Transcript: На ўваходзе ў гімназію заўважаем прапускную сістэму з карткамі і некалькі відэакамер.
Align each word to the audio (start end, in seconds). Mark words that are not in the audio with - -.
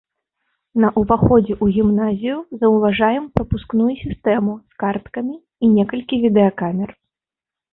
На 0.83 0.87
ўваходзе 1.01 1.53
ў 1.63 1.75
гімназію 1.75 2.37
заўважаем 2.63 3.27
прапускную 3.35 3.91
сістэму 4.03 4.57
з 4.57 4.83
карткамі 4.85 5.35
і 5.37 5.65
некалькі 5.77 6.15
відэакамер. 6.25 6.89